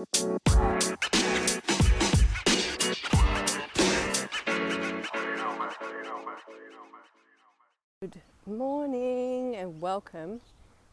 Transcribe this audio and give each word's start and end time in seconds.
Good 0.00 0.06
morning 8.46 9.56
and 9.56 9.78
welcome 9.78 10.40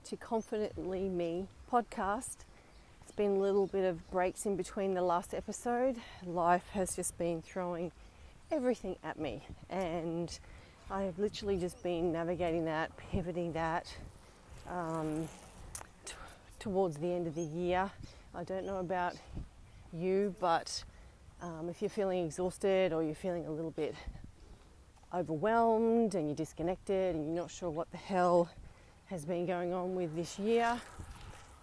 to 0.04 0.18
Confidently 0.18 1.08
Me 1.08 1.48
podcast. 1.72 2.40
It's 3.04 3.14
been 3.16 3.38
a 3.38 3.40
little 3.40 3.68
bit 3.68 3.86
of 3.86 4.12
breaks 4.12 4.46
in 4.46 4.58
between 4.58 4.94
the 4.94 5.02
last 5.02 5.34
episode. 5.34 5.96
Life 6.26 6.68
has 6.74 6.94
just 6.94 7.18
been 7.18 7.42
throwing 7.42 7.94
everything 8.52 8.98
at 9.06 9.18
me, 9.18 9.42
and 9.70 10.38
I 10.92 11.04
have 11.04 11.18
literally 11.18 11.56
just 11.56 11.82
been 11.82 12.12
navigating 12.12 12.66
that, 12.66 12.92
pivoting 12.98 13.54
that 13.54 13.96
um, 14.70 15.30
t- 16.04 16.14
towards 16.60 16.98
the 16.98 17.14
end 17.14 17.26
of 17.28 17.36
the 17.36 17.42
year. 17.42 17.90
I 18.36 18.44
don't 18.44 18.66
know 18.66 18.78
about 18.78 19.16
you, 19.92 20.36
but 20.40 20.84
um, 21.42 21.70
if 21.70 21.82
you're 21.82 21.90
feeling 21.90 22.26
exhausted 22.26 22.94
or 22.94 23.02
you're 23.04 23.16
feeling 23.16 23.46
a 23.46 23.52
little 23.52 23.72
bit 23.72 23.96
overwhelmed 25.14 26.14
and 26.14 26.28
you're 26.28 26.36
disconnected 26.36 27.16
and 27.16 27.26
you're 27.26 27.44
not 27.44 27.50
sure 27.50 27.70
what 27.70 27.90
the 27.92 27.98
hell 27.98 28.50
has 29.06 29.26
been 29.26 29.46
going 29.46 29.74
on 29.74 29.96
with 29.96 30.16
this 30.16 30.38
year, 30.38 30.80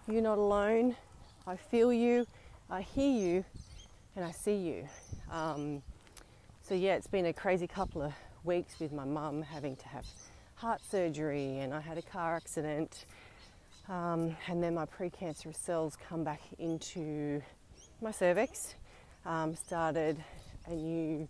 you're 0.07 0.21
not 0.21 0.37
alone. 0.37 0.95
I 1.47 1.55
feel 1.55 1.93
you, 1.93 2.25
I 2.69 2.81
hear 2.81 3.11
you, 3.11 3.45
and 4.15 4.25
I 4.25 4.31
see 4.31 4.55
you. 4.55 4.87
Um, 5.31 5.81
so, 6.61 6.73
yeah, 6.73 6.95
it's 6.95 7.07
been 7.07 7.27
a 7.27 7.33
crazy 7.33 7.67
couple 7.67 8.01
of 8.01 8.13
weeks 8.43 8.79
with 8.79 8.91
my 8.91 9.05
mum 9.05 9.43
having 9.43 9.75
to 9.77 9.87
have 9.89 10.05
heart 10.55 10.81
surgery, 10.89 11.59
and 11.59 11.73
I 11.73 11.79
had 11.79 11.97
a 11.97 12.01
car 12.01 12.35
accident. 12.35 13.05
Um, 13.87 14.35
and 14.47 14.63
then 14.63 14.73
my 14.73 14.85
precancerous 14.85 15.57
cells 15.57 15.95
come 16.09 16.23
back 16.23 16.41
into 16.57 17.41
my 18.01 18.11
cervix. 18.11 18.75
Um, 19.25 19.55
started 19.55 20.17
a 20.67 20.73
new 20.73 21.27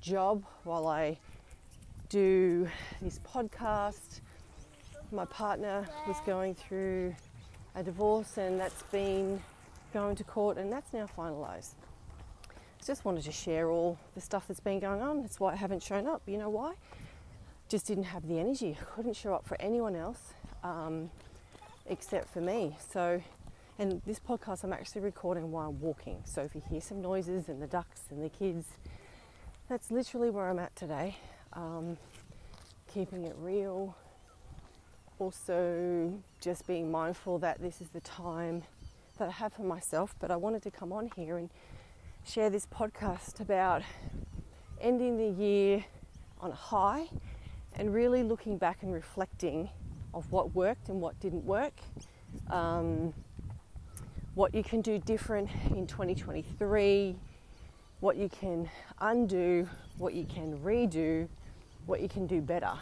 job 0.00 0.44
while 0.64 0.86
I 0.86 1.18
do 2.10 2.68
this 3.00 3.20
podcast. 3.20 4.20
My 5.12 5.24
partner 5.26 5.86
was 6.06 6.16
going 6.26 6.54
through 6.54 7.14
a 7.74 7.82
divorce, 7.82 8.36
and 8.36 8.60
that's 8.60 8.82
been 8.84 9.42
going 9.92 10.16
to 10.16 10.24
court, 10.24 10.58
and 10.58 10.70
that's 10.70 10.92
now 10.92 11.08
finalised. 11.16 11.74
Just 12.84 13.06
wanted 13.06 13.24
to 13.24 13.32
share 13.32 13.70
all 13.70 13.98
the 14.14 14.20
stuff 14.20 14.46
that's 14.46 14.60
been 14.60 14.78
going 14.78 15.00
on. 15.00 15.22
That's 15.22 15.40
why 15.40 15.52
I 15.52 15.56
haven't 15.56 15.82
shown 15.82 16.06
up. 16.06 16.22
You 16.26 16.36
know 16.36 16.50
why? 16.50 16.74
Just 17.68 17.86
didn't 17.86 18.04
have 18.04 18.28
the 18.28 18.38
energy. 18.38 18.76
Couldn't 18.94 19.16
show 19.16 19.34
up 19.34 19.46
for 19.46 19.56
anyone 19.58 19.96
else 19.96 20.34
um, 20.62 21.10
except 21.86 22.28
for 22.28 22.40
me. 22.40 22.76
So, 22.92 23.22
and 23.78 24.00
this 24.06 24.18
podcast 24.18 24.64
I'm 24.64 24.72
actually 24.72 25.02
recording 25.02 25.50
while 25.50 25.72
walking. 25.72 26.22
So 26.24 26.42
if 26.42 26.54
you 26.54 26.62
hear 26.68 26.80
some 26.80 27.02
noises 27.02 27.48
and 27.48 27.60
the 27.60 27.66
ducks 27.66 28.02
and 28.10 28.22
the 28.22 28.28
kids, 28.28 28.66
that's 29.68 29.90
literally 29.90 30.30
where 30.30 30.48
I'm 30.48 30.58
at 30.58 30.74
today. 30.76 31.16
Um, 31.52 31.96
keeping 32.92 33.24
it 33.24 33.34
real. 33.38 33.96
Also, 35.18 36.12
just 36.40 36.66
being 36.66 36.90
mindful 36.90 37.38
that 37.38 37.60
this 37.60 37.80
is 37.80 37.88
the 37.88 38.00
time 38.00 38.62
that 39.18 39.28
I 39.28 39.32
have 39.32 39.52
for 39.52 39.62
myself. 39.62 40.14
But 40.20 40.30
I 40.30 40.36
wanted 40.36 40.62
to 40.62 40.70
come 40.70 40.92
on 40.92 41.10
here 41.16 41.38
and 41.38 41.50
share 42.26 42.50
this 42.50 42.66
podcast 42.66 43.40
about 43.40 43.82
ending 44.80 45.16
the 45.16 45.42
year 45.42 45.84
on 46.40 46.50
a 46.50 46.54
high 46.54 47.08
and 47.76 47.92
really 47.92 48.22
looking 48.22 48.56
back 48.58 48.82
and 48.82 48.92
reflecting 48.92 49.70
of 50.14 50.30
what 50.30 50.54
worked 50.54 50.88
and 50.88 51.00
what 51.00 51.18
didn't 51.20 51.44
work. 51.44 51.74
Um, 52.50 53.12
what 54.34 54.54
you 54.54 54.64
can 54.64 54.80
do 54.80 54.98
different 54.98 55.48
in 55.70 55.86
2023, 55.86 57.14
what 58.00 58.16
you 58.16 58.28
can 58.28 58.68
undo, 59.00 59.68
what 59.98 60.14
you 60.14 60.24
can 60.24 60.58
redo, 60.58 61.28
what 61.86 62.00
you 62.00 62.08
can 62.08 62.26
do 62.26 62.40
better. 62.40 62.72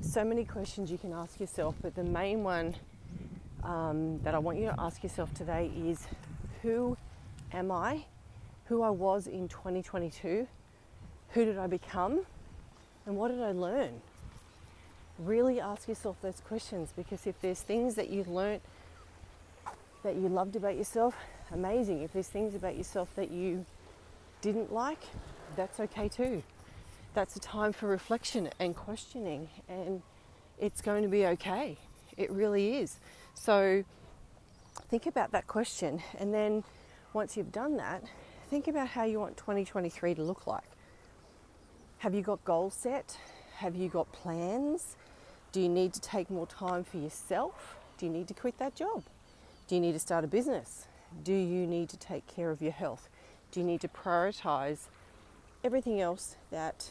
So 0.00 0.24
many 0.24 0.44
questions 0.44 0.90
you 0.90 0.98
can 0.98 1.12
ask 1.12 1.38
yourself, 1.38 1.76
but 1.82 1.94
the 1.94 2.04
main 2.04 2.42
one 2.42 2.74
um, 3.62 4.20
that 4.22 4.34
I 4.34 4.38
want 4.38 4.58
you 4.58 4.66
to 4.66 4.74
ask 4.78 5.02
yourself 5.02 5.32
today 5.34 5.70
is 5.76 6.06
who 6.62 6.96
am 7.52 7.70
I? 7.70 8.04
Who 8.66 8.82
I 8.82 8.90
was 8.90 9.26
in 9.26 9.48
2022? 9.48 10.46
Who 11.30 11.44
did 11.44 11.58
I 11.58 11.66
become? 11.66 12.24
And 13.06 13.16
what 13.16 13.28
did 13.28 13.40
I 13.40 13.52
learn? 13.52 14.00
Really 15.18 15.60
ask 15.60 15.88
yourself 15.88 16.16
those 16.22 16.40
questions 16.46 16.92
because 16.96 17.26
if 17.26 17.40
there's 17.40 17.60
things 17.60 17.94
that 17.96 18.10
you've 18.10 18.28
learned 18.28 18.60
that 20.04 20.14
you 20.14 20.28
loved 20.28 20.56
about 20.56 20.76
yourself, 20.76 21.16
amazing. 21.52 22.02
If 22.02 22.12
there's 22.12 22.28
things 22.28 22.54
about 22.54 22.76
yourself 22.76 23.14
that 23.16 23.30
you 23.30 23.66
didn't 24.40 24.72
like, 24.72 25.00
that's 25.56 25.80
okay 25.80 26.08
too 26.08 26.42
that's 27.18 27.34
a 27.34 27.40
time 27.40 27.72
for 27.72 27.88
reflection 27.88 28.48
and 28.60 28.76
questioning, 28.76 29.48
and 29.68 30.02
it's 30.56 30.80
going 30.80 31.02
to 31.02 31.08
be 31.08 31.26
okay. 31.26 31.76
It 32.16 32.30
really 32.30 32.76
is. 32.76 32.98
So 33.34 33.84
think 34.88 35.06
about 35.06 35.32
that 35.32 35.48
question, 35.48 36.00
and 36.18 36.32
then 36.32 36.62
once 37.12 37.36
you've 37.36 37.50
done 37.52 37.76
that, 37.78 38.04
think 38.50 38.68
about 38.68 38.86
how 38.86 39.02
you 39.04 39.18
want 39.18 39.36
2023 39.36 40.14
to 40.14 40.22
look 40.22 40.46
like. 40.46 40.62
Have 41.98 42.14
you 42.14 42.22
got 42.22 42.44
goals 42.44 42.74
set? 42.74 43.16
Have 43.56 43.74
you 43.74 43.88
got 43.88 44.12
plans? 44.12 44.96
Do 45.52 45.60
you 45.60 45.68
need 45.68 45.92
to 45.94 46.00
take 46.00 46.30
more 46.30 46.46
time 46.46 46.84
for 46.84 46.98
yourself? 46.98 47.76
Do 47.96 48.06
you 48.06 48.12
need 48.12 48.28
to 48.28 48.34
quit 48.34 48.58
that 48.58 48.74
job? 48.74 49.04
Do 49.66 49.74
you 49.74 49.80
need 49.80 49.92
to 49.92 49.98
start 49.98 50.24
a 50.24 50.28
business? 50.28 50.86
Do 51.22 51.32
you 51.32 51.66
need 51.66 51.88
to 51.90 51.96
take 51.96 52.26
care 52.26 52.50
of 52.50 52.60
your 52.60 52.72
health? 52.72 53.08
Do 53.50 53.60
you 53.60 53.66
need 53.66 53.80
to 53.80 53.88
prioritize 53.88 54.88
everything 55.64 56.00
else 56.00 56.36
that 56.50 56.90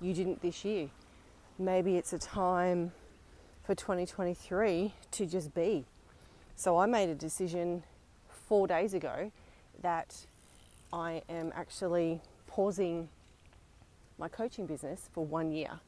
you 0.00 0.14
didn't 0.14 0.40
this 0.42 0.64
year. 0.64 0.88
Maybe 1.58 1.96
it's 1.96 2.12
a 2.12 2.18
time 2.18 2.92
for 3.64 3.74
2023 3.74 4.94
to 5.10 5.26
just 5.26 5.54
be. 5.54 5.84
So 6.56 6.78
I 6.78 6.86
made 6.86 7.08
a 7.08 7.14
decision 7.14 7.82
four 8.28 8.66
days 8.66 8.94
ago 8.94 9.32
that 9.82 10.26
I 10.92 11.22
am 11.28 11.52
actually 11.54 12.20
pausing 12.46 13.08
my 14.18 14.28
coaching 14.28 14.66
business 14.66 15.08
for 15.12 15.24
one 15.24 15.52
year 15.52 15.80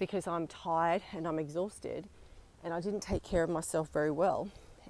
because 0.00 0.26
I'm 0.26 0.46
tired 0.46 1.02
and 1.12 1.28
I'm 1.28 1.38
exhausted 1.38 2.08
and 2.64 2.72
I 2.72 2.80
didn't 2.80 3.02
take 3.02 3.22
care 3.22 3.44
of 3.44 3.50
myself 3.50 3.90
very 3.92 4.10
well 4.10 4.48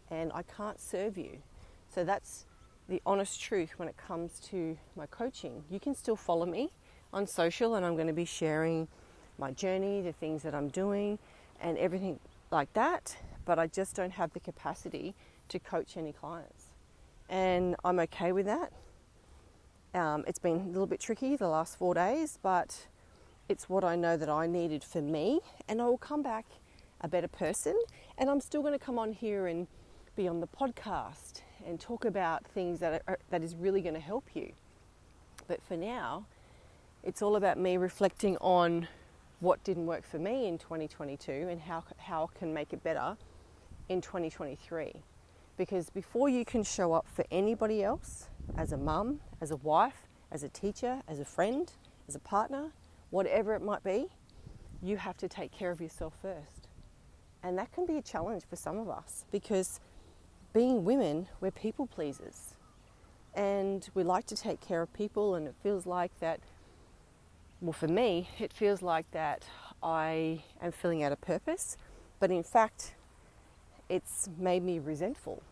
and 0.09 0.31
I 0.33 0.43
can't 0.43 0.81
serve 0.81 1.19
you. 1.19 1.39
So 1.93 2.05
that's 2.05 2.47
the 2.89 3.03
honest 3.05 3.41
truth 3.41 3.73
when 3.77 3.89
it 3.89 3.97
comes 3.97 4.39
to 4.51 4.79
my 4.97 5.07
coaching. 5.07 5.65
You 5.69 5.81
can 5.81 5.97
still 5.97 6.15
follow 6.15 6.47
me 6.47 6.71
on 7.13 7.27
social 7.27 7.75
and 7.75 7.85
I'm 7.85 7.97
going 7.97 8.07
to 8.07 8.13
be 8.13 8.25
sharing 8.25 8.87
my 9.37 9.51
journey, 9.51 10.01
the 10.01 10.13
things 10.13 10.45
that 10.45 10.55
I'm 10.55 10.69
doing, 10.69 11.19
and 11.61 11.77
everything 11.77 12.21
like 12.53 12.73
that. 12.75 13.17
But 13.45 13.59
I 13.59 13.67
just 13.67 13.97
don't 13.97 14.13
have 14.13 14.33
the 14.33 14.41
capacity 14.41 15.15
to 15.49 15.59
coach 15.59 15.97
any 15.97 16.13
clients. 16.13 16.67
And 17.29 17.75
I'm 17.85 17.99
okay 17.99 18.31
with 18.31 18.47
that. 18.47 18.73
Um, 19.93 20.25
it's 20.29 20.39
been 20.39 20.61
a 20.61 20.69
little 20.69 20.87
bit 20.87 21.01
tricky 21.01 21.35
the 21.35 21.49
last 21.49 21.77
four 21.77 21.95
days, 21.95 22.39
but 22.41 22.87
it's 23.51 23.69
what 23.69 23.83
I 23.83 23.97
know 23.97 24.17
that 24.17 24.29
I 24.29 24.47
needed 24.47 24.85
for 24.85 25.03
me. 25.03 25.41
And 25.69 25.83
I 25.83 25.87
will 25.87 25.99
come 25.99 26.23
back 26.23 26.47
a 27.01 27.09
better 27.09 27.27
person. 27.27 27.77
And 28.17 28.31
I'm 28.31 28.41
still 28.41 28.63
going 28.63 28.79
to 28.79 28.79
come 28.79 28.97
on 28.97 29.13
here 29.13 29.49
and 29.49 29.67
be 30.15 30.29
on 30.29 30.39
the 30.41 30.47
podcast 30.47 31.43
and 31.67 31.81
talk 31.81 32.05
about 32.05 32.47
things 32.47 32.79
that, 32.79 33.03
are, 33.09 33.19
that 33.31 33.43
is 33.43 33.57
really 33.57 33.81
going 33.81 33.95
to 33.95 34.01
help 34.01 34.25
you. 34.35 34.53
But 35.49 35.61
for 35.63 35.77
now, 35.77 36.27
it's 37.03 37.23
all 37.23 37.35
about 37.35 37.59
me 37.59 37.77
reflecting 37.77 38.37
on 38.37 38.87
what 39.41 39.65
didn't 39.65 39.87
work 39.87 40.07
for 40.07 40.21
me 40.21 40.47
in 40.47 40.57
2022 40.57 41.33
and 41.33 41.61
how, 41.61 41.83
how 41.97 42.31
I 42.33 42.39
can 42.39 42.55
make 42.55 42.73
it 42.73 42.85
better 42.85 43.17
in 43.89 44.01
2023. 44.01 44.93
Because 45.57 45.91
before 45.91 46.29
you 46.29 46.45
can 46.45 46.63
show 46.63 46.93
up 46.93 47.07
for 47.13 47.25
anybody 47.33 47.83
else, 47.83 48.29
as 48.57 48.73
a 48.73 48.77
mum, 48.77 49.21
as 49.41 49.51
a 49.51 49.57
wife, 49.57 50.07
as 50.31 50.45
a 50.45 50.49
teacher, 50.49 51.03
as 51.09 51.19
a 51.19 51.25
friend, 51.25 51.73
as 52.07 52.15
a 52.15 52.21
partner, 52.21 52.71
whatever 53.11 53.55
it 53.55 53.63
might 53.63 53.85
be, 53.85 54.07
you 54.83 54.97
have 54.97 55.17
to 55.19 55.29
take 55.29 55.53
care 55.53 55.71
of 55.71 55.81
yourself 55.81 56.15
first. 56.23 56.69
And 57.43 57.59
that 57.59 57.73
can 57.73 57.87
be 57.87 57.97
a 57.97 58.03
challenge 58.03 58.45
for 58.49 58.57
some 58.57 58.79
of 58.79 58.89
us 58.89 59.25
because 59.31 59.81
being 60.53 60.85
women, 60.85 61.29
we're 61.41 61.51
people 61.51 61.87
pleasers. 61.87 62.55
And 63.35 63.89
we 63.95 64.03
like 64.03 64.27
to 64.27 64.37
take 64.37 64.61
care 64.61 64.83
of 64.83 64.93
people, 64.93 65.37
and 65.37 65.47
it 65.47 65.55
feels 65.63 65.87
like 65.87 66.11
that 66.19 66.41
well, 67.61 67.75
for 67.75 67.89
me, 67.89 68.29
it 68.39 68.55
feels 68.55 68.81
like 68.81 69.11
that 69.11 69.45
I 69.83 70.43
am 70.63 70.73
filling 70.73 71.03
out 71.03 71.13
a 71.13 71.17
purpose, 71.17 71.77
but 72.19 72.31
in 72.31 72.43
fact, 72.43 72.95
it's 73.91 74.31
made 74.39 74.63
me 74.63 74.79
resentful 74.79 75.43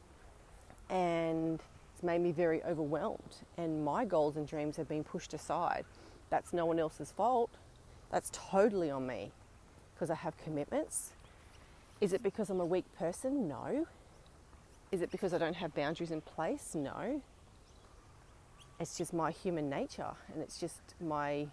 and 0.88 1.61
it's 1.93 2.02
made 2.02 2.22
me 2.22 2.32
very 2.32 2.62
overwhelmed. 2.62 3.37
And 3.58 3.84
my 3.84 4.06
goals 4.06 4.37
and 4.37 4.49
dreams 4.49 4.78
have 4.78 4.88
been 4.88 5.04
pushed 5.04 5.34
aside. 5.34 5.84
That's 6.30 6.52
no 6.52 6.66
one 6.66 6.78
else's 6.78 7.12
fault. 7.12 7.50
That's 8.10 8.30
totally 8.32 8.90
on 8.90 9.06
me 9.06 9.32
because 9.94 10.10
I 10.10 10.14
have 10.14 10.36
commitments. 10.38 11.12
Is 12.00 12.12
it 12.12 12.22
because 12.22 12.50
I'm 12.50 12.60
a 12.60 12.66
weak 12.66 12.84
person? 12.98 13.48
No. 13.48 13.86
Is 14.92 15.02
it 15.02 15.10
because 15.10 15.34
I 15.34 15.38
don't 15.38 15.56
have 15.56 15.75
boundaries 15.75 16.10
in 16.10 16.20
place? 16.20 16.75
No. 16.75 17.20
it's 18.80 18.96
just 18.96 19.12
my 19.12 19.30
human 19.30 19.69
nature 19.69 20.10
and 20.32 20.42
it's 20.42 20.58
just 20.58 20.80
my 21.00 21.46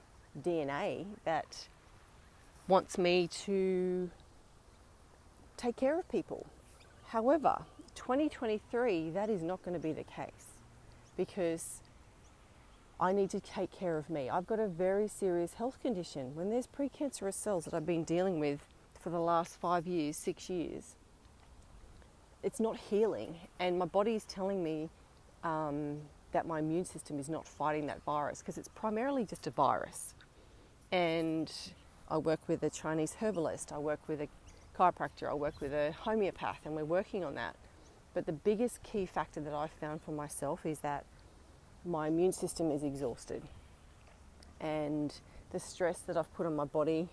DNA 0.44 1.06
that 1.24 1.68
wants 2.68 2.98
me 2.98 3.28
to 3.28 4.10
take 5.58 5.76
care 5.76 5.98
of 6.00 6.08
people. 6.10 6.46
However, 7.08 7.58
2023, 7.96 9.12
that 9.12 9.30
is 9.30 9.42
not 9.42 9.64
going 9.64 9.74
to 9.74 9.80
be 9.80 9.94
the 9.94 10.04
case 10.04 10.60
because 11.18 11.82
I 13.00 13.12
need 13.12 13.30
to 13.32 13.40
take 13.40 13.72
care 13.72 13.98
of 13.98 14.10
me. 14.10 14.30
I've 14.30 14.48
got 14.48 14.60
a 14.60 14.68
very 14.68 15.08
serious 15.08 15.56
health 15.56 15.82
condition. 15.82 16.34
When 16.34 16.50
there's 16.50 16.68
precancerous 16.68 17.34
cells 17.34 17.66
that 17.66 17.74
I've 17.74 17.86
been 17.86 18.06
dealing 18.06 18.40
with 18.40 18.62
for 19.02 19.10
the 19.10 19.20
last 19.20 19.58
five 19.60 19.86
years, 19.86 20.16
six 20.16 20.50
years, 20.50 20.96
it's 22.42 22.60
not 22.60 22.78
healing, 22.78 23.36
and 23.60 23.78
my 23.78 23.86
body 23.86 24.16
is 24.16 24.24
telling 24.24 24.64
me 24.64 24.90
um, 25.44 25.98
that 26.32 26.46
my 26.46 26.60
immune 26.60 26.86
system 26.86 27.20
is 27.20 27.28
not 27.28 27.48
fighting 27.48 27.88
that 27.88 28.02
virus 28.04 28.40
because 28.40 28.58
it's 28.58 28.70
primarily 28.70 29.26
just 29.26 29.46
a 29.48 29.50
virus. 29.50 30.14
And 30.92 31.52
I 32.08 32.18
work 32.18 32.40
with 32.48 32.64
a 32.64 32.70
Chinese 32.70 33.16
herbalist, 33.20 33.74
I 33.74 33.78
work 33.80 34.00
with 34.08 34.22
a 34.22 34.28
chiropractor, 34.78 35.30
I 35.30 35.34
work 35.34 35.60
with 35.60 35.74
a 35.74 35.92
homeopath, 35.92 36.60
and 36.66 36.76
we're 36.76 36.86
working 36.86 37.26
on 37.26 37.36
that. 37.36 37.56
But 38.14 38.26
the 38.26 38.32
biggest 38.32 38.84
key 38.84 39.06
factor 39.06 39.42
that 39.42 39.54
I've 39.54 39.72
found 39.72 40.02
for 40.02 40.12
myself 40.12 40.66
is 40.66 40.80
that 40.80 41.06
my 41.86 42.08
immune 42.08 42.32
system 42.32 42.72
is 42.72 42.84
exhausted. 42.84 43.42
And 44.60 45.14
the 45.52 45.60
stress 45.60 46.00
that 46.08 46.18
I've 46.18 46.34
put 46.36 46.46
on 46.46 46.56
my 46.56 46.66
body 46.66 47.08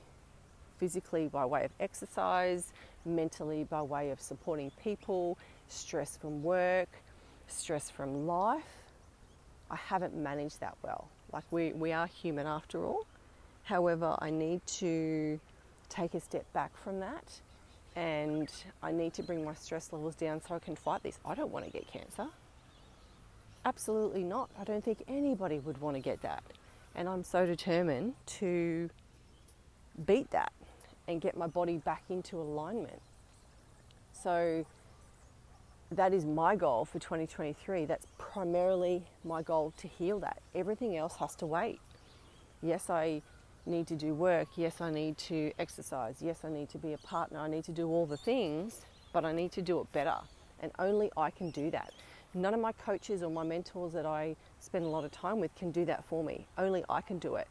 physically 0.79 1.29
by 1.29 1.45
way 1.45 1.65
of 1.65 1.71
exercise, 1.79 2.73
mentally 3.05 3.65
by 3.65 3.83
way 3.83 4.11
of 4.11 4.21
supporting 4.21 4.71
people, 4.83 5.39
stress 5.69 6.17
from 6.17 6.43
work, 6.43 6.89
stress 7.49 7.91
from 7.91 8.27
life, 8.27 8.63
I 9.71 9.77
haven't 9.77 10.17
managed 10.17 10.61
that 10.61 10.77
well. 10.83 11.09
Like 11.33 11.45
we, 11.51 11.73
we 11.73 11.93
are 11.93 12.07
human 12.07 12.47
after 12.47 12.85
all. 12.85 13.07
However, 13.65 14.17
I 14.19 14.31
need 14.31 14.67
to 14.79 15.39
take 15.89 16.15
a 16.15 16.21
step 16.21 16.51
back 16.53 16.77
from 16.83 17.01
that 17.01 17.41
and 17.95 18.51
I 18.83 18.93
need 18.93 19.13
to 19.15 19.23
bring 19.23 19.45
my 19.45 19.55
stress 19.55 19.93
levels 19.93 20.15
down 20.15 20.41
so 20.43 20.55
I 20.55 20.59
can 20.59 20.77
fight 20.77 21.03
this. 21.03 21.19
I 21.25 21.35
don't 21.35 21.51
want 21.51 21.67
to 21.67 21.71
get 21.71 21.87
cancer. 21.87 22.27
Absolutely 23.65 24.25
not. 24.25 24.51
I 24.59 24.65
don't 24.65 24.85
think 24.85 25.05
anybody 25.07 25.59
would 25.59 25.81
want 25.81 25.97
to 25.97 26.03
get 26.03 26.23
that. 26.23 26.43
And 26.95 27.09
I'm 27.09 27.23
so 27.23 27.47
determined 27.47 28.15
to 28.39 28.91
beat 30.05 30.31
that 30.31 30.53
and 31.09 31.21
get 31.21 31.37
my 31.37 31.47
body 31.47 31.79
back 31.79 32.03
into 32.09 32.41
alignment. 32.41 33.01
So 34.13 34.65
that 35.91 36.13
is 36.13 36.25
my 36.25 36.57
goal 36.57 36.85
for 36.85 36.99
2023. 36.99 37.85
That's 37.85 38.07
primarily 38.19 39.05
my 39.25 39.43
goal 39.43 39.73
to 39.79 39.89
heal 39.89 40.19
that. 40.21 40.41
Everything 40.55 40.97
else 40.97 41.17
has 41.17 41.35
to 41.37 41.47
wait. 41.47 41.81
Yes, 42.63 42.91
I 42.91 43.23
need 43.67 43.87
to 43.89 43.95
do 43.95 44.15
work. 44.15 44.49
Yes, 44.57 44.81
I 44.81 44.91
need 44.91 45.19
to 45.19 45.53
exercise. 45.59 46.17
Yes, 46.21 46.41
I 46.45 46.49
need 46.49 46.69
to 46.71 46.79
be 46.79 46.93
a 46.93 46.99
partner. 46.99 47.39
I 47.39 47.49
need 47.49 47.65
to 47.65 47.73
do 47.73 47.89
all 47.89 48.07
the 48.07 48.17
things, 48.17 48.81
but 49.13 49.25
I 49.25 49.33
need 49.33 49.53
to 49.53 49.63
do 49.63 49.81
it 49.81 49.93
better. 49.93 50.17
And 50.61 50.73
only 50.79 51.11
I 51.17 51.31
can 51.31 51.51
do 51.51 51.71
that. 51.71 51.93
None 52.35 52.55
of 52.55 52.61
my 52.61 52.73
coaches 52.73 53.23
or 53.23 53.31
my 53.31 53.43
mentors 53.43 53.93
that 53.93 54.07
I 54.07 54.37
spend 54.59 54.85
a 54.85 54.89
lot 54.89 55.05
of 55.05 55.11
time 55.11 55.39
with 55.39 55.55
can 55.55 55.71
do 55.71 55.85
that 55.85 56.05
for 56.05 56.25
me. 56.25 56.47
Only 56.57 56.83
I 56.89 57.03
can 57.03 57.19
do 57.19 57.35
it. 57.35 57.47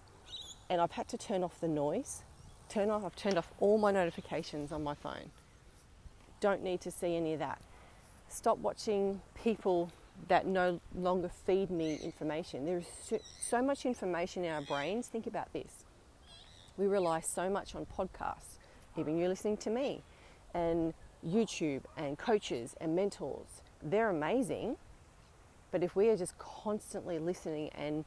And 0.70 0.82
I've 0.82 0.92
had 0.92 1.08
to 1.10 1.18
turn 1.18 1.44
off 1.44 1.60
the 1.60 1.68
noise. 1.68 2.24
Turn 2.68 2.90
off 2.90 3.06
I've 3.06 3.16
turned 3.16 3.38
off 3.38 3.52
all 3.60 3.78
my 3.78 3.92
notifications 3.92 4.72
on 4.72 4.84
my 4.84 4.96
phone. 4.96 5.30
Don't 6.40 6.64
need 6.64 6.82
to 6.82 6.92
see 6.92 7.16
any 7.16 7.34
of 7.34 7.40
that. 7.40 7.62
Stop 8.28 8.58
watching 8.58 9.22
people 9.44 9.92
that 10.30 10.48
no 10.48 10.80
longer 10.96 11.30
feed 11.46 11.70
me 11.70 12.00
information. 12.02 12.66
There 12.66 12.80
is 12.80 12.88
so, 13.04 13.20
so 13.40 13.62
much 13.62 13.86
information 13.86 14.46
in 14.46 14.52
our 14.52 14.62
brains. 14.62 15.08
Think 15.08 15.28
about 15.28 15.54
this. 15.54 15.84
We 16.78 16.88
rely 16.88 17.20
so 17.20 17.50
much 17.50 17.76
on 17.76 17.86
podcasts, 17.86 18.58
even 18.98 19.18
you 19.18 19.28
listening 19.28 19.58
to 19.58 19.70
me, 19.70 20.02
and 20.54 20.94
YouTube, 21.28 21.82
and 21.98 22.18
coaches 22.18 22.76
and 22.82 22.96
mentors 22.96 23.62
they're 23.84 24.10
amazing. 24.10 24.78
But 25.72 25.84
if 25.84 25.96
we 25.96 26.10
are 26.10 26.18
just 26.18 26.38
constantly 26.38 27.18
listening 27.20 27.70
and 27.70 28.04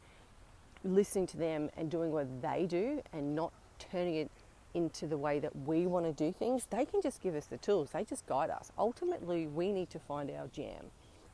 listening 0.85 1.27
to 1.29 1.37
them 1.37 1.71
and 1.77 1.91
doing 1.91 2.13
what 2.13 2.27
they 2.43 2.67
do 2.67 3.03
and 3.13 3.35
not 3.35 3.53
turning 3.79 4.17
it 4.17 4.31
into 4.75 5.07
the 5.07 5.17
way 5.17 5.39
that 5.39 5.55
we 5.67 5.87
want 5.87 6.05
to 6.05 6.13
do 6.13 6.33
things, 6.33 6.67
they 6.71 6.85
can 6.85 7.01
just 7.01 7.23
give 7.23 7.35
us 7.35 7.47
the 7.47 7.57
tools. 7.59 7.91
They 7.93 8.05
just 8.05 8.27
guide 8.27 8.51
us. 8.51 8.71
Ultimately, 8.77 9.47
we 9.47 9.73
need 9.73 9.89
to 9.91 9.99
find 9.99 10.31
our 10.31 10.49
jam. 10.49 10.87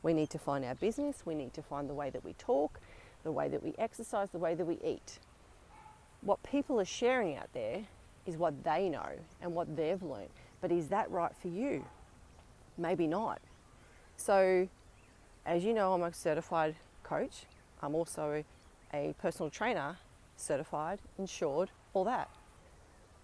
We 0.03 0.13
need 0.13 0.29
to 0.29 0.39
find 0.39 0.63
our 0.63 0.75
business. 0.75 1.23
We 1.25 1.35
need 1.35 1.53
to 1.55 1.61
find 1.61 1.89
the 1.89 1.93
way 1.93 2.09
that 2.11 2.23
we 2.23 2.33
talk, 2.33 2.79
the 3.23 3.31
way 3.31 3.49
that 3.49 3.61
we 3.61 3.73
exercise, 3.77 4.29
the 4.29 4.39
way 4.39 4.55
that 4.55 4.65
we 4.65 4.79
eat. 4.83 5.19
What 6.21 6.41
people 6.43 6.79
are 6.79 6.85
sharing 6.85 7.35
out 7.35 7.49
there 7.53 7.83
is 8.25 8.37
what 8.37 8.63
they 8.63 8.89
know 8.89 9.09
and 9.41 9.53
what 9.53 9.75
they've 9.75 10.01
learned. 10.01 10.29
But 10.61 10.71
is 10.71 10.87
that 10.89 11.09
right 11.09 11.35
for 11.41 11.47
you? 11.47 11.83
Maybe 12.77 13.07
not. 13.07 13.41
So, 14.21 14.67
as 15.47 15.63
you 15.63 15.73
know, 15.73 15.93
I'm 15.93 16.03
a 16.03 16.13
certified 16.13 16.75
coach. 17.01 17.45
I'm 17.81 17.95
also 17.95 18.43
a 18.93 19.15
personal 19.19 19.49
trainer, 19.49 19.97
certified, 20.37 20.99
insured, 21.17 21.71
all 21.95 22.03
that. 22.03 22.29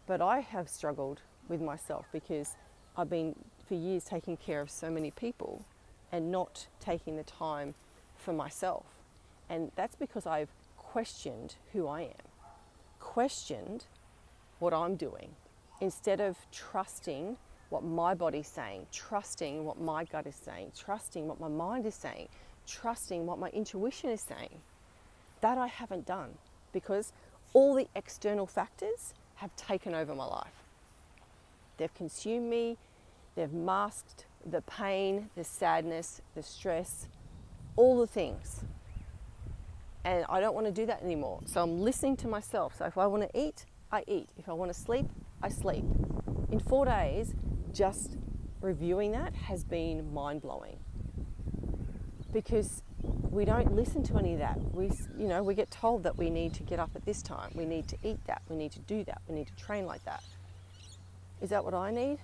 But 0.07 0.21
I 0.21 0.39
have 0.39 0.67
struggled 0.67 1.21
with 1.47 1.61
myself 1.61 2.07
because 2.11 2.55
I've 2.97 3.11
been 3.11 3.35
for 3.67 3.75
years 3.75 4.05
taking 4.05 4.37
care 4.37 4.59
of 4.59 4.71
so 4.71 4.89
many 4.89 5.11
people 5.11 5.63
and 6.11 6.31
not 6.31 6.65
taking 6.79 7.15
the 7.15 7.23
time 7.23 7.75
for 8.15 8.33
myself. 8.33 8.85
And 9.51 9.71
that's 9.75 9.95
because 9.95 10.25
I've 10.25 10.49
questioned 10.77 11.57
who 11.73 11.87
I 11.87 12.01
am, 12.01 12.27
questioned 12.99 13.85
what 14.57 14.73
I'm 14.73 14.95
doing, 14.95 15.35
instead 15.79 16.19
of 16.19 16.37
trusting 16.51 17.37
what 17.69 17.83
my 17.83 18.13
body's 18.13 18.47
saying, 18.47 18.87
trusting 18.91 19.65
what 19.65 19.79
my 19.79 20.05
gut 20.05 20.25
is 20.25 20.35
saying, 20.35 20.71
trusting 20.77 21.27
what 21.27 21.39
my 21.39 21.47
mind 21.47 21.85
is 21.85 21.95
saying, 21.95 22.27
trusting 22.65 23.25
what 23.25 23.39
my 23.39 23.49
intuition 23.49 24.09
is 24.09 24.21
saying. 24.21 24.61
That 25.41 25.57
I 25.57 25.67
haven't 25.67 26.05
done 26.05 26.29
because 26.73 27.11
all 27.53 27.75
the 27.75 27.87
external 27.95 28.45
factors 28.45 29.13
have 29.35 29.55
taken 29.55 29.93
over 29.93 30.15
my 30.15 30.25
life. 30.25 30.63
They've 31.77 31.93
consumed 31.93 32.49
me, 32.49 32.77
they've 33.35 33.53
masked 33.53 34.25
the 34.45 34.61
pain, 34.61 35.29
the 35.35 35.43
sadness, 35.43 36.21
the 36.35 36.43
stress, 36.43 37.07
all 37.75 37.99
the 37.99 38.07
things. 38.07 38.63
And 40.03 40.25
I 40.29 40.39
don't 40.39 40.55
want 40.55 40.67
to 40.67 40.71
do 40.71 40.85
that 40.85 41.03
anymore. 41.03 41.41
So 41.45 41.61
I'm 41.61 41.81
listening 41.81 42.15
to 42.17 42.27
myself. 42.27 42.75
So 42.77 42.85
if 42.85 42.97
I 42.97 43.07
want 43.07 43.23
to 43.23 43.39
eat, 43.39 43.65
I 43.91 44.03
eat. 44.07 44.29
If 44.37 44.49
I 44.49 44.53
want 44.53 44.73
to 44.73 44.79
sleep, 44.79 45.05
I 45.43 45.49
sleep. 45.49 45.83
In 46.49 46.59
four 46.59 46.85
days, 46.85 47.35
just 47.73 48.17
reviewing 48.61 49.11
that 49.11 49.33
has 49.35 49.63
been 49.63 50.13
mind 50.13 50.41
blowing 50.41 50.77
because 52.33 52.81
we 53.29 53.45
don't 53.45 53.73
listen 53.73 54.03
to 54.03 54.17
any 54.17 54.33
of 54.33 54.39
that. 54.39 54.59
We, 54.73 54.91
you 55.17 55.27
know, 55.27 55.43
we 55.43 55.53
get 55.53 55.71
told 55.71 56.03
that 56.03 56.17
we 56.17 56.29
need 56.29 56.53
to 56.55 56.63
get 56.63 56.79
up 56.79 56.91
at 56.95 57.05
this 57.05 57.21
time, 57.21 57.51
we 57.53 57.65
need 57.65 57.87
to 57.89 57.97
eat 58.03 58.19
that, 58.27 58.41
we 58.49 58.55
need 58.55 58.71
to 58.73 58.79
do 58.79 59.03
that, 59.05 59.21
we 59.27 59.35
need 59.35 59.47
to 59.47 59.55
train 59.55 59.85
like 59.85 60.03
that. 60.05 60.23
Is 61.41 61.49
that 61.49 61.63
what 61.63 61.73
I 61.73 61.91
need? 61.91 62.17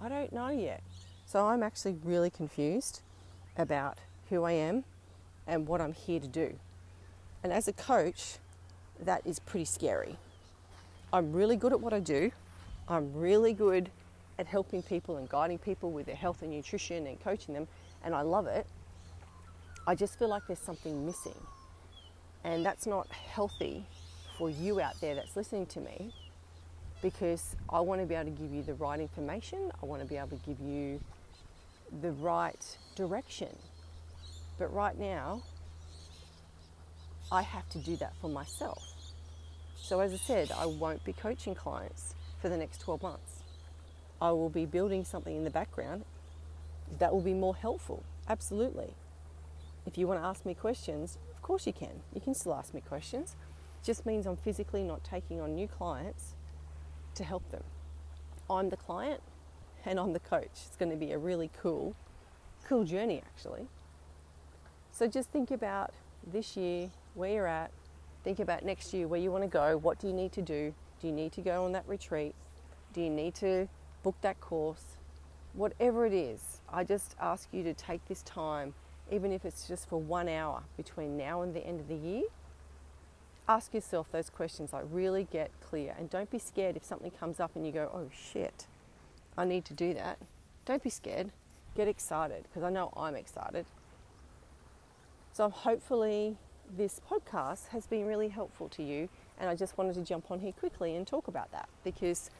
I 0.00 0.08
don't 0.08 0.32
know 0.32 0.48
yet. 0.48 0.82
So 1.26 1.46
I'm 1.46 1.62
actually 1.62 1.96
really 2.04 2.30
confused 2.30 3.02
about 3.56 3.98
who 4.30 4.44
I 4.44 4.52
am 4.52 4.84
and 5.46 5.66
what 5.66 5.80
I'm 5.80 5.92
here 5.92 6.20
to 6.20 6.28
do. 6.28 6.54
And 7.42 7.52
as 7.52 7.68
a 7.68 7.72
coach, 7.72 8.38
that 9.00 9.22
is 9.24 9.38
pretty 9.38 9.64
scary. 9.64 10.16
I'm 11.12 11.32
really 11.32 11.56
good 11.56 11.72
at 11.72 11.80
what 11.80 11.92
I 11.92 12.00
do. 12.00 12.32
I'm 12.88 13.12
really 13.12 13.52
good 13.52 13.90
at 14.38 14.46
helping 14.46 14.82
people 14.82 15.16
and 15.16 15.28
guiding 15.28 15.58
people 15.58 15.90
with 15.90 16.06
their 16.06 16.14
health 16.14 16.42
and 16.42 16.50
nutrition 16.50 17.06
and 17.06 17.20
coaching 17.20 17.54
them, 17.54 17.66
and 18.04 18.14
I 18.14 18.22
love 18.22 18.46
it. 18.46 18.66
I 19.86 19.94
just 19.94 20.18
feel 20.18 20.28
like 20.28 20.42
there's 20.46 20.58
something 20.58 21.04
missing. 21.04 21.38
And 22.44 22.64
that's 22.64 22.86
not 22.86 23.08
healthy 23.08 23.84
for 24.36 24.48
you 24.48 24.80
out 24.80 25.00
there 25.00 25.14
that's 25.14 25.36
listening 25.36 25.66
to 25.66 25.80
me 25.80 26.12
because 27.02 27.56
I 27.68 27.80
want 27.80 28.00
to 28.00 28.06
be 28.06 28.14
able 28.14 28.30
to 28.32 28.42
give 28.42 28.52
you 28.52 28.62
the 28.62 28.74
right 28.74 29.00
information, 29.00 29.70
I 29.82 29.86
want 29.86 30.02
to 30.02 30.08
be 30.08 30.16
able 30.16 30.36
to 30.36 30.46
give 30.46 30.60
you 30.60 31.00
the 32.00 32.12
right 32.12 32.78
direction. 32.96 33.56
But 34.58 34.72
right 34.72 34.98
now, 34.98 35.42
I 37.30 37.42
have 37.42 37.68
to 37.70 37.78
do 37.78 37.96
that 37.96 38.14
for 38.20 38.28
myself. 38.28 38.82
So, 39.76 40.00
as 40.00 40.12
I 40.12 40.16
said, 40.16 40.50
I 40.56 40.66
won't 40.66 41.04
be 41.04 41.12
coaching 41.12 41.54
clients 41.54 42.14
for 42.40 42.48
the 42.48 42.56
next 42.56 42.80
12 42.80 43.02
months. 43.02 43.37
I 44.20 44.32
will 44.32 44.50
be 44.50 44.66
building 44.66 45.04
something 45.04 45.36
in 45.36 45.44
the 45.44 45.50
background 45.50 46.04
that 46.98 47.12
will 47.12 47.20
be 47.20 47.34
more 47.34 47.54
helpful. 47.54 48.02
Absolutely. 48.28 48.94
If 49.86 49.96
you 49.96 50.06
want 50.06 50.20
to 50.20 50.26
ask 50.26 50.44
me 50.44 50.54
questions, 50.54 51.18
of 51.34 51.42
course 51.42 51.66
you 51.66 51.72
can. 51.72 52.02
You 52.14 52.20
can 52.20 52.34
still 52.34 52.54
ask 52.54 52.74
me 52.74 52.80
questions. 52.80 53.36
It 53.80 53.86
just 53.86 54.04
means 54.04 54.26
I'm 54.26 54.36
physically 54.36 54.82
not 54.82 55.04
taking 55.04 55.40
on 55.40 55.54
new 55.54 55.68
clients 55.68 56.34
to 57.14 57.24
help 57.24 57.48
them. 57.50 57.62
I'm 58.50 58.70
the 58.70 58.76
client 58.76 59.20
and 59.84 59.98
I'm 59.98 60.12
the 60.12 60.20
coach. 60.20 60.50
It's 60.66 60.76
going 60.76 60.90
to 60.90 60.96
be 60.96 61.12
a 61.12 61.18
really 61.18 61.50
cool, 61.60 61.94
cool 62.64 62.84
journey 62.84 63.22
actually. 63.24 63.68
So 64.90 65.06
just 65.06 65.30
think 65.30 65.50
about 65.50 65.92
this 66.26 66.56
year, 66.56 66.90
where 67.14 67.30
you're 67.30 67.46
at. 67.46 67.70
Think 68.24 68.40
about 68.40 68.64
next 68.64 68.92
year, 68.92 69.06
where 69.06 69.20
you 69.20 69.30
want 69.30 69.44
to 69.44 69.48
go. 69.48 69.76
What 69.76 69.98
do 70.00 70.08
you 70.08 70.12
need 70.12 70.32
to 70.32 70.42
do? 70.42 70.74
Do 71.00 71.06
you 71.06 71.12
need 71.12 71.32
to 71.32 71.40
go 71.40 71.64
on 71.64 71.72
that 71.72 71.84
retreat? 71.86 72.34
Do 72.92 73.00
you 73.00 73.10
need 73.10 73.34
to 73.36 73.68
book 74.02 74.16
that 74.22 74.40
course? 74.40 74.84
Whatever 75.54 76.06
it 76.06 76.12
is, 76.12 76.60
I 76.72 76.84
just 76.84 77.16
ask 77.20 77.48
you 77.52 77.62
to 77.64 77.74
take 77.74 78.06
this 78.06 78.22
time, 78.22 78.74
even 79.10 79.32
if 79.32 79.44
it's 79.44 79.66
just 79.66 79.88
for 79.88 80.00
one 80.00 80.28
hour 80.28 80.62
between 80.76 81.16
now 81.16 81.42
and 81.42 81.54
the 81.54 81.66
end 81.66 81.80
of 81.80 81.88
the 81.88 81.96
year. 81.96 82.24
Ask 83.48 83.72
yourself 83.72 84.12
those 84.12 84.28
questions, 84.28 84.72
like 84.72 84.84
really 84.90 85.26
get 85.30 85.50
clear. 85.60 85.94
And 85.98 86.10
don't 86.10 86.30
be 86.30 86.38
scared 86.38 86.76
if 86.76 86.84
something 86.84 87.10
comes 87.10 87.40
up 87.40 87.56
and 87.56 87.66
you 87.66 87.72
go, 87.72 87.90
oh 87.94 88.10
shit, 88.12 88.66
I 89.36 89.44
need 89.44 89.64
to 89.66 89.74
do 89.74 89.94
that. 89.94 90.18
Don't 90.66 90.82
be 90.82 90.90
scared. 90.90 91.32
Get 91.74 91.88
excited, 91.88 92.44
because 92.44 92.62
I 92.62 92.70
know 92.70 92.92
I'm 92.96 93.14
excited. 93.14 93.64
So 95.32 95.48
hopefully 95.48 96.36
this 96.76 97.00
podcast 97.10 97.68
has 97.68 97.86
been 97.86 98.06
really 98.06 98.28
helpful 98.28 98.68
to 98.68 98.82
you 98.82 99.08
and 99.38 99.48
I 99.48 99.54
just 99.54 99.78
wanted 99.78 99.94
to 99.94 100.02
jump 100.02 100.30
on 100.30 100.40
here 100.40 100.52
quickly 100.52 100.96
and 100.96 101.06
talk 101.06 101.28
about 101.28 101.50
that 101.52 101.68
because 101.84 102.30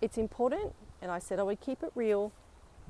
it's 0.00 0.18
important 0.18 0.74
and 1.02 1.10
I 1.10 1.18
said 1.18 1.38
I 1.38 1.42
would 1.42 1.60
keep 1.60 1.82
it 1.82 1.92
real 1.94 2.32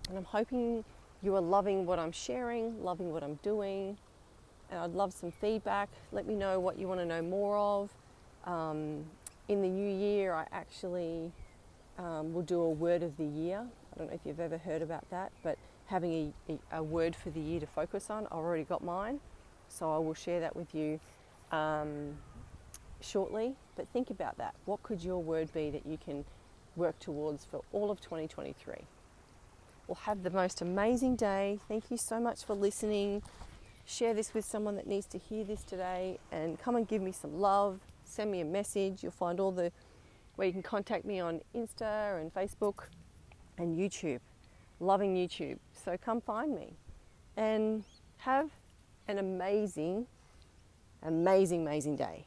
and 0.08 0.18
I'm 0.18 0.24
hoping 0.24 0.84
you 1.22 1.34
are 1.34 1.40
loving 1.40 1.86
what 1.86 1.98
I'm 1.98 2.12
sharing, 2.12 2.82
loving 2.82 3.12
what 3.12 3.22
I'm 3.22 3.36
doing 3.42 3.96
and 4.70 4.80
I'd 4.80 4.92
love 4.92 5.12
some 5.12 5.30
feedback. 5.30 5.88
Let 6.12 6.26
me 6.26 6.34
know 6.34 6.60
what 6.60 6.78
you 6.78 6.86
want 6.88 7.00
to 7.00 7.06
know 7.06 7.22
more 7.22 7.56
of. 7.56 7.90
Um, 8.44 9.04
in 9.48 9.62
the 9.62 9.68
new 9.68 9.90
year, 9.90 10.34
I 10.34 10.46
actually 10.52 11.32
um, 11.98 12.32
will 12.32 12.42
do 12.42 12.60
a 12.60 12.70
word 12.70 13.02
of 13.02 13.16
the 13.16 13.24
year. 13.24 13.60
I 13.92 13.98
don't 13.98 14.08
know 14.08 14.14
if 14.14 14.20
you've 14.24 14.40
ever 14.40 14.58
heard 14.58 14.82
about 14.82 15.08
that, 15.10 15.32
but 15.42 15.58
having 15.86 16.32
a, 16.48 16.52
a, 16.52 16.78
a 16.78 16.82
word 16.82 17.16
for 17.16 17.30
the 17.30 17.40
year 17.40 17.60
to 17.60 17.66
focus 17.66 18.10
on. 18.10 18.26
I've 18.26 18.32
already 18.32 18.64
got 18.64 18.84
mine, 18.84 19.20
so 19.68 19.92
I 19.92 19.98
will 19.98 20.14
share 20.14 20.40
that 20.40 20.54
with 20.54 20.74
you 20.74 21.00
um, 21.50 22.14
shortly. 23.00 23.54
But 23.74 23.88
think 23.88 24.10
about 24.10 24.36
that. 24.36 24.54
What 24.66 24.82
could 24.82 25.02
your 25.02 25.22
word 25.22 25.52
be 25.54 25.70
that 25.70 25.86
you 25.86 25.96
can 25.96 26.24
work 26.76 26.98
towards 26.98 27.44
for 27.44 27.62
all 27.72 27.90
of 27.90 28.00
2023? 28.00 28.74
Well, 29.86 29.98
have 30.02 30.22
the 30.22 30.30
most 30.30 30.60
amazing 30.60 31.16
day. 31.16 31.58
Thank 31.68 31.90
you 31.90 31.96
so 31.96 32.20
much 32.20 32.44
for 32.44 32.54
listening. 32.54 33.22
Share 33.86 34.12
this 34.14 34.34
with 34.34 34.44
someone 34.44 34.76
that 34.76 34.86
needs 34.86 35.06
to 35.06 35.18
hear 35.18 35.44
this 35.44 35.62
today 35.62 36.18
and 36.30 36.58
come 36.60 36.76
and 36.76 36.86
give 36.86 37.00
me 37.00 37.12
some 37.12 37.40
love. 37.40 37.80
Send 38.04 38.30
me 38.30 38.40
a 38.40 38.44
message. 38.44 39.02
You'll 39.02 39.12
find 39.12 39.40
all 39.40 39.52
the 39.52 39.72
where 40.36 40.46
you 40.46 40.52
can 40.52 40.62
contact 40.62 41.04
me 41.04 41.20
on 41.20 41.40
Insta 41.54 42.20
and 42.20 42.32
Facebook 42.32 42.84
and 43.56 43.76
YouTube 43.76 44.20
loving 44.80 45.14
YouTube. 45.14 45.58
So 45.72 45.96
come 45.96 46.20
find 46.20 46.54
me 46.54 46.74
and 47.36 47.84
have 48.18 48.50
an 49.06 49.18
amazing, 49.18 50.06
amazing, 51.02 51.62
amazing 51.62 51.96
day. 51.96 52.24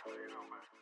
Man. 0.00 0.16
You 0.16 0.30
know, 0.32 0.44
man. 0.50 0.81